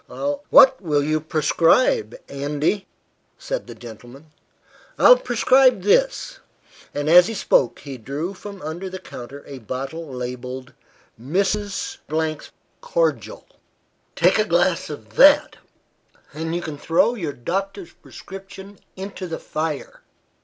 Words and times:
"Well, 0.07 0.43
what 0.49 0.81
will 0.81 1.03
you 1.03 1.21
prescribe, 1.21 2.19
Andy?" 2.27 2.87
said 3.37 3.67
the 3.67 3.75
gentleman. 3.75 4.31
"I'll 4.97 5.15
prescribe 5.15 5.83
this." 5.83 6.39
And, 6.91 7.07
as 7.07 7.27
he 7.27 7.35
spoke, 7.35 7.77
he 7.77 7.99
drew 7.99 8.33
from 8.33 8.63
under 8.63 8.89
the 8.89 8.97
counter 8.97 9.43
a 9.45 9.59
bottle 9.59 10.07
labelled 10.11 10.73
"Mrs. 11.21 11.99
's 12.09 12.49
Cordial." 12.81 13.45
"Take 14.15 14.39
a 14.39 14.45
glass 14.45 14.89
of 14.89 15.17
that, 15.17 15.57
and 16.33 16.55
you 16.55 16.63
can 16.63 16.79
throw 16.79 17.13
your 17.13 17.33
doctor's 17.33 17.91
prescription 17.93 18.79
into 18.95 19.27
the 19.27 19.37
fire." 19.37 20.01